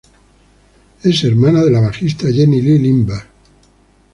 Es 1.03 1.23
hermana 1.23 1.63
de 1.63 1.69
la 1.69 1.79
bajista 1.79 2.25
Jenny 2.31 2.59
Lee 2.59 2.79
Lindberg. 2.79 3.27